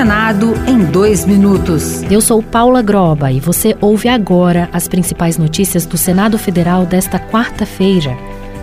[0.00, 2.02] Senado em dois minutos.
[2.10, 7.18] Eu sou Paula Groba e você ouve agora as principais notícias do Senado Federal desta
[7.18, 8.16] quarta-feira.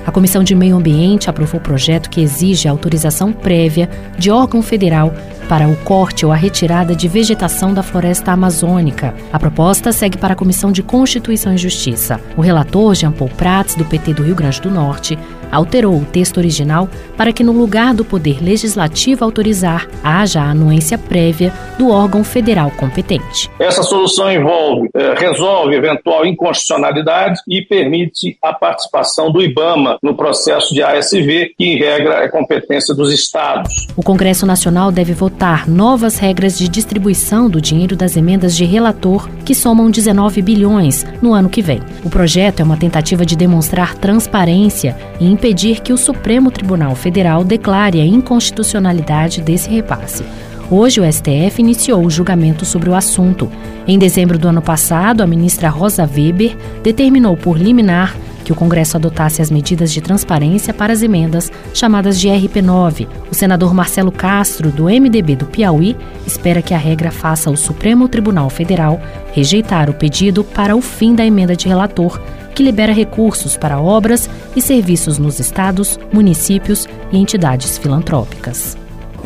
[0.03, 3.87] A Comissão de Meio Ambiente aprovou o projeto que exige autorização prévia
[4.17, 5.13] de órgão federal
[5.47, 9.13] para o corte ou a retirada de vegetação da floresta amazônica.
[9.31, 12.19] A proposta segue para a Comissão de Constituição e Justiça.
[12.35, 15.19] O relator, Jean Paul Prats, do PT do Rio Grande do Norte,
[15.51, 20.97] alterou o texto original para que, no lugar do Poder Legislativo autorizar, haja a anuência
[20.97, 23.49] prévia do órgão federal competente.
[23.59, 30.73] Essa solução envolve, eh, resolve eventual inconstitucionalidade e permite a participação do IBAMA no processo
[30.73, 33.87] de ASV, que, em regra, é competência dos estados.
[33.95, 39.29] O Congresso Nacional deve votar novas regras de distribuição do dinheiro das emendas de relator,
[39.45, 41.79] que somam 19 bilhões no ano que vem.
[42.03, 47.43] O projeto é uma tentativa de demonstrar transparência e impedir que o Supremo Tribunal Federal
[47.43, 50.25] declare a inconstitucionalidade desse repasse.
[50.69, 53.49] Hoje, o STF iniciou o julgamento sobre o assunto.
[53.87, 58.15] Em dezembro do ano passado, a ministra Rosa Weber determinou por liminar
[58.47, 63.05] que o Congresso adotasse as medidas de transparência para as emendas chamadas de RP9.
[63.29, 68.07] O senador Marcelo Castro, do MDB do Piauí, espera que a regra faça o Supremo
[68.07, 69.01] Tribunal Federal
[69.33, 72.21] rejeitar o pedido para o fim da emenda de relator
[72.55, 78.77] que libera recursos para obras e serviços nos estados, municípios e entidades filantrópicas.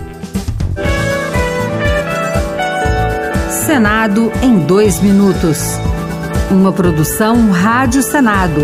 [3.49, 5.79] Senado em dois minutos.
[6.51, 8.61] Uma produção Rádio Senado.